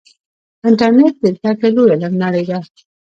انټرنیټ 0.67 1.13
د 1.21 1.25
زده 1.37 1.51
کړې 1.59 1.69
لویه 1.75 1.97
نړۍ 2.23 2.43
ده. 2.49 2.59